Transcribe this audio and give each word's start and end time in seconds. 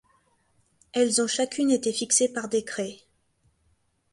Elles 0.93 1.21
ont 1.21 1.27
chacune 1.27 1.69
été 1.69 1.93
fixées 1.93 2.33
par 2.33 2.49
décret. 2.49 2.97